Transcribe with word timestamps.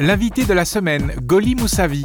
L'invité 0.00 0.46
de 0.46 0.54
la 0.54 0.64
semaine, 0.64 1.12
Goli 1.24 1.54
Moussavi. 1.54 2.02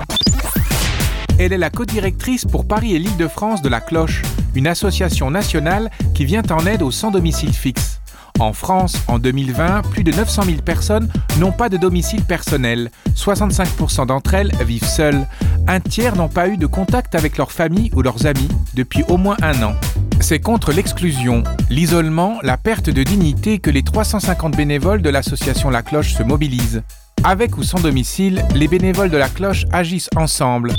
Elle 1.39 1.53
est 1.53 1.57
la 1.57 1.69
codirectrice 1.69 2.43
pour 2.43 2.67
Paris 2.67 2.93
et 2.93 2.99
l'Île-de-France 2.99 3.61
de 3.61 3.69
La 3.69 3.79
Cloche, 3.79 4.21
une 4.53 4.67
association 4.67 5.31
nationale 5.31 5.89
qui 6.13 6.25
vient 6.25 6.43
en 6.51 6.65
aide 6.65 6.81
aux 6.81 6.91
sans 6.91 7.09
domicile 7.09 7.53
fixe. 7.53 8.01
En 8.37 8.51
France, 8.51 8.97
en 9.07 9.17
2020, 9.17 9.83
plus 9.91 10.03
de 10.03 10.11
900 10.11 10.43
000 10.43 10.57
personnes 10.57 11.09
n'ont 11.39 11.53
pas 11.53 11.69
de 11.69 11.77
domicile 11.77 12.25
personnel. 12.25 12.91
65% 13.15 14.07
d'entre 14.07 14.33
elles 14.33 14.51
vivent 14.65 14.83
seules. 14.83 15.25
Un 15.65 15.79
tiers 15.79 16.17
n'ont 16.17 16.27
pas 16.27 16.49
eu 16.49 16.57
de 16.57 16.67
contact 16.67 17.15
avec 17.15 17.37
leur 17.37 17.53
famille 17.53 17.91
ou 17.95 18.01
leurs 18.01 18.25
amis 18.25 18.49
depuis 18.73 19.05
au 19.07 19.15
moins 19.15 19.37
un 19.41 19.63
an. 19.63 19.73
C'est 20.19 20.39
contre 20.39 20.73
l'exclusion, 20.73 21.43
l'isolement, 21.69 22.39
la 22.43 22.57
perte 22.57 22.89
de 22.89 23.03
dignité 23.03 23.59
que 23.59 23.69
les 23.69 23.83
350 23.83 24.57
bénévoles 24.57 25.01
de 25.01 25.09
l'association 25.09 25.69
La 25.69 25.81
Cloche 25.81 26.13
se 26.13 26.23
mobilisent. 26.23 26.83
Avec 27.27 27.57
ou 27.57 27.63
sans 27.63 27.81
domicile, 27.81 28.43
les 28.53 28.67
bénévoles 28.67 29.09
de 29.09 29.17
La 29.17 29.29
Cloche 29.29 29.65
agissent 29.73 30.11
ensemble. 30.15 30.73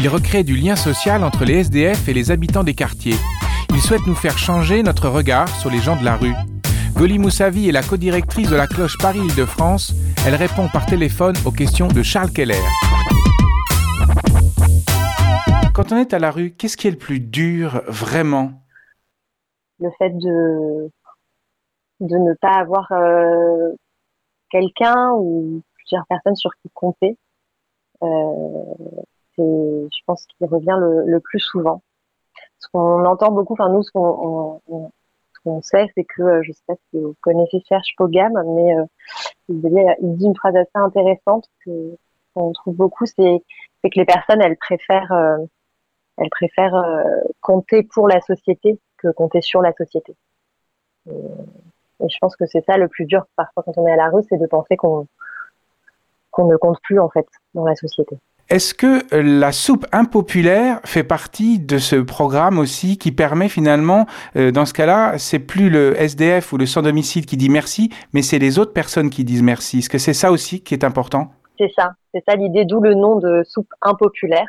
Ils 0.00 0.08
recréent 0.08 0.42
du 0.42 0.56
lien 0.56 0.74
social 0.74 1.22
entre 1.22 1.44
les 1.44 1.60
SDF 1.60 2.08
et 2.08 2.12
les 2.12 2.32
habitants 2.32 2.64
des 2.64 2.74
quartiers. 2.74 3.14
Ils 3.70 3.80
souhaitent 3.80 4.08
nous 4.08 4.16
faire 4.16 4.36
changer 4.36 4.82
notre 4.82 5.08
regard 5.08 5.48
sur 5.48 5.70
les 5.70 5.78
gens 5.78 5.94
de 5.94 6.04
la 6.04 6.16
rue. 6.16 6.34
Goli 6.96 7.20
Moussavi 7.20 7.68
est 7.68 7.72
la 7.72 7.84
codirectrice 7.84 8.50
de 8.50 8.56
la 8.56 8.66
cloche 8.66 8.98
Paris-Île-de-France. 8.98 9.94
Elle 10.26 10.34
répond 10.34 10.66
par 10.72 10.86
téléphone 10.86 11.36
aux 11.44 11.52
questions 11.52 11.86
de 11.86 12.02
Charles 12.02 12.32
Keller. 12.32 12.58
Quand 15.72 15.92
on 15.92 15.98
est 15.98 16.14
à 16.14 16.18
la 16.18 16.32
rue, 16.32 16.50
qu'est-ce 16.50 16.76
qui 16.76 16.88
est 16.88 16.92
le 16.92 16.98
plus 16.98 17.20
dur 17.20 17.80
vraiment? 17.86 18.64
Le 19.78 19.88
fait 19.98 20.10
de, 20.10 20.90
de 22.00 22.16
ne 22.16 22.34
pas 22.40 22.58
avoir 22.58 22.90
euh, 22.90 23.53
quelqu'un 24.54 25.12
ou 25.14 25.62
plusieurs 25.74 26.06
personnes 26.06 26.36
sur 26.36 26.54
qui 26.56 26.70
compter. 26.70 27.18
Euh, 28.02 28.74
c'est, 29.36 29.42
je 29.42 30.02
pense, 30.06 30.26
qu'il 30.26 30.46
revient 30.46 30.78
le, 30.78 31.18
plus 31.18 31.40
souvent. 31.40 31.82
Ce 32.58 32.68
qu'on 32.68 33.04
entend 33.04 33.32
beaucoup, 33.32 33.54
enfin 33.54 33.68
nous, 33.68 33.82
ce 33.82 33.90
qu'on 33.90 34.60
on, 35.44 35.62
sait, 35.62 35.90
c'est 35.94 36.04
que, 36.04 36.22
euh, 36.22 36.42
je 36.42 36.52
sais 36.52 36.62
pas 36.66 36.74
si 36.90 37.00
vous 37.00 37.14
connaissez 37.20 37.62
Serge 37.68 37.94
Pogam, 37.96 38.32
mais 38.54 38.74
il, 39.48 39.60
dit 39.60 40.24
une 40.24 40.36
phrase 40.36 40.56
assez 40.56 40.70
intéressante 40.74 41.48
que 41.64 41.96
qu'on 42.34 42.52
trouve 42.52 42.76
beaucoup, 42.76 43.06
c'est, 43.06 43.42
que 43.82 43.98
les 43.98 44.04
personnes, 44.04 44.40
elles 44.42 44.56
préfèrent 44.56 45.12
elle 46.16 46.30
préfère 46.30 46.74
euh, 46.74 47.02
compter 47.40 47.82
pour 47.82 48.08
la 48.08 48.20
société 48.20 48.78
que 48.98 49.08
compter 49.12 49.40
sur 49.40 49.60
la 49.60 49.72
société. 49.72 50.14
Je 52.00 52.16
pense 52.20 52.36
que 52.36 52.46
c'est 52.46 52.64
ça 52.64 52.76
le 52.76 52.88
plus 52.88 53.06
dur 53.06 53.24
parfois 53.36 53.62
quand 53.64 53.76
on 53.78 53.86
est 53.86 53.92
à 53.92 53.96
la 53.96 54.08
rue, 54.10 54.22
c'est 54.28 54.38
de 54.38 54.46
penser 54.46 54.76
qu'on 54.76 55.06
qu'on 56.30 56.46
ne 56.46 56.56
compte 56.56 56.80
plus 56.82 56.98
en 56.98 57.08
fait 57.08 57.26
dans 57.54 57.64
la 57.64 57.76
société. 57.76 58.18
Est-ce 58.50 58.74
que 58.74 59.14
euh, 59.14 59.22
la 59.22 59.52
soupe 59.52 59.86
impopulaire 59.92 60.80
fait 60.84 61.02
partie 61.02 61.58
de 61.58 61.78
ce 61.78 61.96
programme 61.96 62.58
aussi 62.58 62.98
qui 62.98 63.10
permet 63.10 63.48
finalement, 63.48 64.06
euh, 64.36 64.50
dans 64.50 64.66
ce 64.66 64.74
cas-là, 64.74 65.16
c'est 65.16 65.38
plus 65.38 65.70
le 65.70 65.98
SDF 65.98 66.52
ou 66.52 66.58
le 66.58 66.66
sans-domicile 66.66 67.24
qui 67.24 67.38
dit 67.38 67.48
merci, 67.48 67.90
mais 68.12 68.20
c'est 68.20 68.38
les 68.38 68.58
autres 68.58 68.74
personnes 68.74 69.08
qui 69.08 69.24
disent 69.24 69.42
merci. 69.42 69.78
Est-ce 69.78 69.88
que 69.88 69.96
c'est 69.96 70.12
ça 70.12 70.30
aussi 70.30 70.62
qui 70.62 70.74
est 70.74 70.84
important? 70.84 71.30
C'est 71.58 71.72
ça, 71.74 71.92
c'est 72.12 72.22
ça 72.28 72.34
l'idée, 72.34 72.66
d'où 72.66 72.80
le 72.80 72.94
nom 72.94 73.16
de 73.16 73.42
soupe 73.44 73.72
impopulaire. 73.80 74.48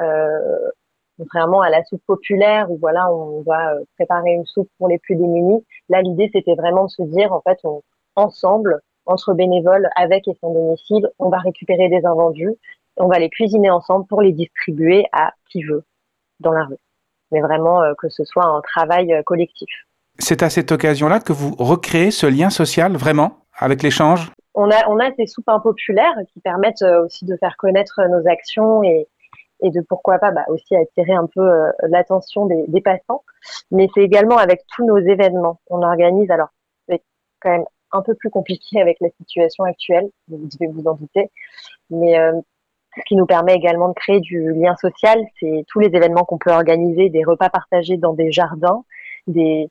Euh, 0.00 0.38
contrairement 1.20 1.60
à 1.60 1.68
la 1.68 1.84
soupe 1.84 2.02
populaire 2.06 2.70
où 2.70 2.78
voilà, 2.78 3.12
on 3.12 3.42
va 3.42 3.74
euh, 3.74 3.84
préparer 3.96 4.30
une 4.30 4.46
soupe 4.46 4.70
pour 4.78 4.88
les 4.88 4.98
plus 4.98 5.16
démunis. 5.16 5.62
Là, 5.90 6.00
l'idée, 6.00 6.30
c'était 6.32 6.54
vraiment 6.54 6.84
de 6.84 6.90
se 6.90 7.02
dire, 7.02 7.32
en 7.32 7.42
fait, 7.42 7.58
on, 7.64 7.82
ensemble, 8.16 8.80
entre 9.04 9.34
bénévoles, 9.34 9.88
avec 9.96 10.26
et 10.28 10.36
sans 10.40 10.52
domicile, 10.52 11.08
on 11.18 11.28
va 11.28 11.38
récupérer 11.38 11.88
des 11.90 12.06
invendus, 12.06 12.54
on 12.96 13.08
va 13.08 13.18
les 13.18 13.28
cuisiner 13.28 13.70
ensemble 13.70 14.06
pour 14.06 14.22
les 14.22 14.32
distribuer 14.32 15.04
à 15.12 15.32
qui 15.50 15.62
veut 15.62 15.84
dans 16.40 16.52
la 16.52 16.64
rue. 16.64 16.78
Mais 17.32 17.40
vraiment 17.40 17.82
euh, 17.82 17.92
que 17.98 18.08
ce 18.08 18.24
soit 18.24 18.44
un 18.44 18.62
travail 18.62 19.12
euh, 19.12 19.22
collectif. 19.22 19.68
C'est 20.18 20.42
à 20.42 20.48
cette 20.48 20.72
occasion-là 20.72 21.20
que 21.20 21.32
vous 21.34 21.54
recréez 21.58 22.10
ce 22.10 22.26
lien 22.26 22.48
social, 22.48 22.96
vraiment, 22.96 23.44
avec 23.58 23.82
l'échange? 23.82 24.32
On 24.54 24.70
a, 24.70 24.88
on 24.88 24.98
a 24.98 25.12
ces 25.16 25.26
soupes 25.26 25.48
impopulaires 25.48 26.16
qui 26.32 26.40
permettent 26.40 26.82
aussi 26.82 27.24
de 27.24 27.36
faire 27.36 27.56
connaître 27.56 28.00
nos 28.08 28.26
actions 28.26 28.82
et, 28.82 29.06
et 29.62 29.70
de 29.70 29.80
pourquoi 29.80 30.18
pas 30.18 30.30
bah, 30.30 30.44
aussi 30.48 30.74
attirer 30.76 31.12
un 31.12 31.26
peu 31.26 31.40
euh, 31.40 31.70
l'attention 31.88 32.46
des, 32.46 32.64
des, 32.68 32.80
passants. 32.80 33.24
Mais 33.70 33.88
c'est 33.94 34.02
également 34.02 34.36
avec 34.36 34.62
tous 34.74 34.84
nos 34.84 34.98
événements. 34.98 35.60
On 35.68 35.82
organise, 35.82 36.30
alors 36.30 36.48
c'est 36.88 37.02
quand 37.40 37.50
même 37.50 37.64
un 37.92 38.02
peu 38.02 38.14
plus 38.14 38.30
compliqué 38.30 38.80
avec 38.80 38.98
la 39.00 39.08
situation 39.10 39.64
actuelle, 39.64 40.08
vous 40.28 40.48
devez 40.48 40.70
vous 40.72 40.86
en 40.86 40.94
douter, 40.94 41.30
mais 41.90 42.18
euh, 42.18 42.32
ce 42.96 43.00
qui 43.06 43.16
nous 43.16 43.26
permet 43.26 43.54
également 43.54 43.88
de 43.88 43.94
créer 43.94 44.20
du 44.20 44.52
lien 44.52 44.74
social, 44.76 45.18
c'est 45.38 45.64
tous 45.68 45.80
les 45.80 45.88
événements 45.88 46.24
qu'on 46.24 46.38
peut 46.38 46.50
organiser, 46.50 47.08
des 47.08 47.24
repas 47.24 47.50
partagés 47.50 47.96
dans 47.96 48.12
des 48.12 48.32
jardins, 48.32 48.84
des, 49.26 49.70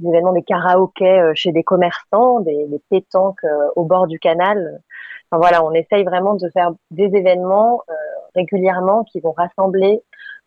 des 0.00 0.08
événements 0.08 0.32
des 0.32 0.42
karaokés 0.42 1.20
euh, 1.20 1.32
chez 1.34 1.52
des 1.52 1.62
commerçants, 1.62 2.40
des, 2.40 2.66
des 2.66 2.80
pétanques 2.90 3.44
au 3.76 3.84
bord 3.84 4.06
du 4.06 4.18
canal. 4.18 4.80
Enfin 5.30 5.40
voilà, 5.40 5.64
on 5.64 5.72
essaye 5.72 6.04
vraiment 6.04 6.34
de 6.34 6.48
faire 6.50 6.72
des 6.90 7.04
événements 7.04 7.82
régulièrement 8.34 9.04
qui 9.04 9.20
vont 9.20 9.32
rassembler 9.32 10.02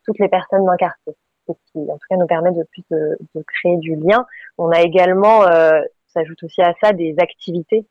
toutes 0.06 0.20
les 0.20 0.30
personnes 0.30 0.66
d'un 0.66 0.78
quartier. 0.78 1.16
Ce 1.48 1.54
qui, 1.72 1.80
en 1.80 1.96
tout 1.96 2.08
cas, 2.10 2.16
nous 2.16 2.28
permet 2.28 2.52
de 2.52 2.64
plus 2.64 2.84
de, 2.90 3.18
créer 3.48 3.78
du 3.78 3.96
lien. 3.96 4.26
On 4.58 4.70
a 4.70 4.82
également, 4.82 5.44
euh, 5.44 5.82
s'ajoute 6.08 6.42
aussi 6.44 6.62
à 6.62 6.74
ça, 6.82 6.94
des 6.94 7.16
activités. 7.20 7.86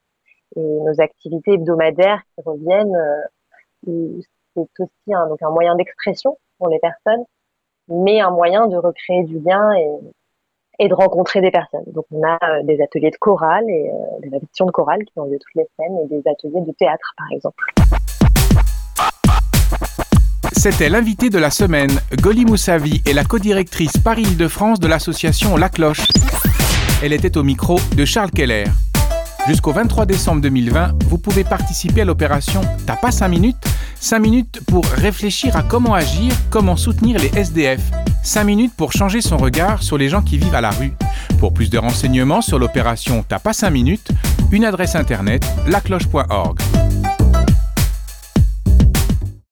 Et 0.57 0.61
nos 0.61 1.01
activités 1.01 1.53
hebdomadaires 1.53 2.23
qui 2.35 2.43
reviennent, 2.45 2.97
euh, 2.97 4.21
c'est 4.55 4.61
aussi 4.61 5.15
un, 5.15 5.27
donc 5.29 5.43
un 5.43 5.51
moyen 5.51 5.75
d'expression 5.77 6.39
pour 6.59 6.69
les 6.69 6.79
personnes, 6.79 7.25
mais 7.89 8.21
un 8.21 8.31
moyen 8.31 8.69
de 8.69 8.77
recréer 8.77 9.25
du 9.25 9.39
lien 9.41 9.73
et, 9.75 9.91
et 10.79 10.89
de 10.89 10.95
rencontrer 10.95 11.41
des 11.41 11.51
personnes. 11.51 11.85
Donc 11.89 12.07
on 12.11 12.23
a 12.23 12.39
euh, 12.43 12.63
des 12.65 12.81
ateliers 12.81 13.11
de 13.11 13.17
chorale 13.17 13.65
et 13.69 13.91
euh, 13.91 14.21
des 14.23 14.29
répétitions 14.31 14.67
de 14.67 14.71
chorale 14.71 15.05
qui 15.05 15.19
ont 15.19 15.25
lieu 15.25 15.39
toutes 15.39 15.55
les 15.55 15.67
semaines 15.77 15.99
et 16.05 16.09
des 16.09 16.23
ateliers 16.29 16.65
de 16.67 16.73
théâtre 16.73 17.15
par 17.17 17.27
exemple. 17.33 17.65
C'était 20.53 20.89
l'invité 20.89 21.29
de 21.29 21.39
la 21.39 21.51
semaine. 21.51 21.91
Goli 22.21 22.45
Moussavi 22.45 23.03
est 23.07 23.15
la 23.15 23.25
codirectrice 23.25 23.97
Paris-Île-de-France 23.97 24.79
de 24.79 24.87
l'association 24.87 25.57
La 25.57 25.69
Cloche. 25.69 26.07
Elle 27.03 27.13
était 27.13 27.37
au 27.37 27.43
micro 27.43 27.79
de 27.97 28.05
Charles 28.05 28.31
Keller. 28.31 28.65
Jusqu'au 29.49 29.73
23 29.73 30.07
décembre 30.07 30.41
2020, 30.41 31.03
vous 31.07 31.19
pouvez 31.19 31.43
participer 31.43 32.03
à 32.03 32.05
l'opération 32.05 32.61
T'as 32.87 32.95
pas 32.95 33.11
5 33.11 33.27
minutes? 33.27 33.57
5 34.03 34.19
minutes 34.19 34.61
pour 34.67 34.85
réfléchir 34.85 35.57
à 35.57 35.63
comment 35.63 35.95
agir, 35.95 36.33
comment 36.51 36.77
soutenir 36.77 37.21
les 37.21 37.31
SDF. 37.39 37.81
5 38.25 38.43
minutes 38.43 38.73
pour 38.77 38.93
changer 38.93 39.21
son 39.21 39.37
regard 39.37 39.81
sur 39.85 39.97
les 39.97 40.09
gens 40.09 40.23
qui 40.23 40.39
vivent 40.39 40.57
à 40.57 40.61
la 40.61 40.71
rue. 40.71 40.93
Pour 41.39 41.55
plus 41.55 41.71
de 41.71 41.79
renseignements 41.79 42.43
sur 42.43 42.59
l'opération 42.59 43.25
T'as 43.27 43.39
pas 43.39 43.53
5 43.53 43.71
minutes, 43.71 44.09
une 44.51 44.65
adresse 44.65 44.97
internet 44.97 45.47
lacloche.org. 45.69 46.59